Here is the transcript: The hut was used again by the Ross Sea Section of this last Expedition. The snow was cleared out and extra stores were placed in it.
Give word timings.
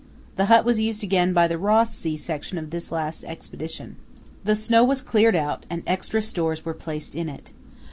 The 0.35 0.45
hut 0.45 0.65
was 0.65 0.79
used 0.79 1.03
again 1.03 1.31
by 1.31 1.47
the 1.47 1.59
Ross 1.59 1.93
Sea 1.95 2.17
Section 2.17 2.57
of 2.57 2.71
this 2.71 2.91
last 2.91 3.23
Expedition. 3.23 3.97
The 4.43 4.55
snow 4.55 4.83
was 4.83 5.03
cleared 5.03 5.35
out 5.35 5.67
and 5.69 5.83
extra 5.85 6.23
stores 6.23 6.65
were 6.65 6.73
placed 6.73 7.15
in 7.15 7.29
it. 7.29 7.51